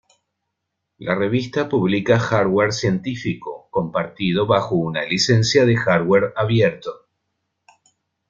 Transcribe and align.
La 1.07 1.13
revista 1.15 1.69
publica 1.69 2.17
hardware 2.17 2.71
científico, 2.73 3.67
compartido 3.69 4.47
bajo 4.47 4.73
una 4.73 5.03
licencia 5.03 5.63
de 5.63 5.75
hardware 5.77 6.33
abierto. 6.37 7.05